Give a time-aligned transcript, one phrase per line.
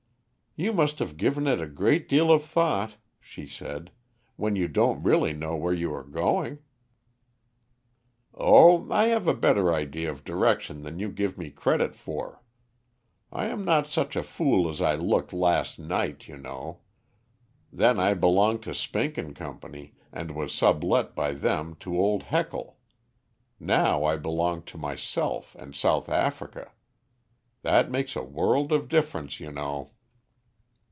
[0.57, 3.89] "You must have given it a great deal of thought," she said,
[4.35, 6.59] "when you don't really know where you are going."
[8.33, 12.43] "Oh, I have a better idea of direction than you give me credit for.
[13.31, 16.81] I am not such a fool as I looked last night, you know;
[17.71, 22.77] then I belonged to Spink and Company, and was sublet by them to old Heckle;
[23.57, 26.73] now I belong to myself and South Africa.
[27.61, 29.91] That makes a world of difference, you know."